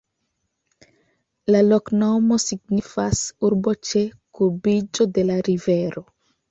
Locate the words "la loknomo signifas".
1.55-3.23